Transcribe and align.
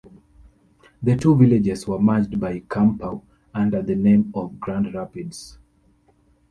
The 1.03 1.15
two 1.15 1.35
villages 1.35 1.87
were 1.87 1.99
merged 1.99 2.39
by 2.39 2.61
Campau 2.61 3.21
under 3.53 3.83
the 3.83 3.93
name 3.93 4.31
of 4.33 4.59
Grand 4.59 4.91
Rapids. 4.95 5.59